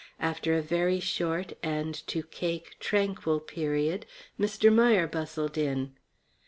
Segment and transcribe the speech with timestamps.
[0.19, 4.07] After a very short and, to Cake, tranquil period,
[4.39, 4.73] Mr.
[4.73, 5.91] Meier bustled in.